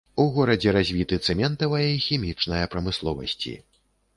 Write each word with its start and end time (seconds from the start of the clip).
У 0.21 0.23
горадзе 0.37 0.71
развіты 0.77 1.19
цэментавая 1.27 1.83
і 1.91 2.01
хімічная 2.07 2.63
прамысловасці. 2.73 3.55